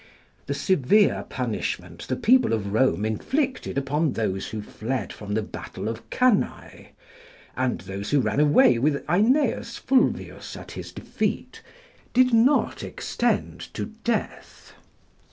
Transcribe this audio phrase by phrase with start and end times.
[0.47, 5.87] The severe punishment the people of Rome inflicted upon those who fled from the battle
[5.87, 6.93] of Cannae,
[7.55, 11.61] and those who ran away with Aeneius Fulvius at his defeat,
[12.15, 14.73] did not extend to death.